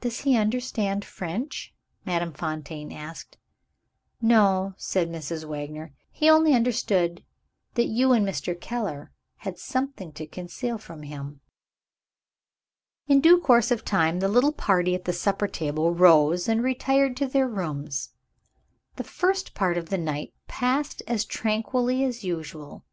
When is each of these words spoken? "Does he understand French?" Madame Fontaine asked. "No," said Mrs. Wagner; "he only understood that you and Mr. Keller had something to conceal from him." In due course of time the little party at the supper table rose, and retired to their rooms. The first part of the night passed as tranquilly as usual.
"Does 0.00 0.22
he 0.22 0.36
understand 0.36 1.04
French?" 1.04 1.72
Madame 2.04 2.32
Fontaine 2.32 2.90
asked. 2.90 3.38
"No," 4.20 4.74
said 4.76 5.08
Mrs. 5.08 5.44
Wagner; 5.44 5.92
"he 6.10 6.28
only 6.28 6.52
understood 6.52 7.22
that 7.74 7.86
you 7.86 8.10
and 8.10 8.26
Mr. 8.26 8.60
Keller 8.60 9.12
had 9.36 9.56
something 9.56 10.10
to 10.14 10.26
conceal 10.26 10.78
from 10.78 11.04
him." 11.04 11.42
In 13.06 13.20
due 13.20 13.38
course 13.40 13.70
of 13.70 13.84
time 13.84 14.18
the 14.18 14.26
little 14.26 14.50
party 14.50 14.96
at 14.96 15.04
the 15.04 15.12
supper 15.12 15.46
table 15.46 15.94
rose, 15.94 16.48
and 16.48 16.64
retired 16.64 17.16
to 17.18 17.28
their 17.28 17.46
rooms. 17.46 18.14
The 18.96 19.04
first 19.04 19.54
part 19.54 19.78
of 19.78 19.90
the 19.90 19.96
night 19.98 20.34
passed 20.48 21.04
as 21.06 21.24
tranquilly 21.24 22.02
as 22.02 22.24
usual. 22.24 22.84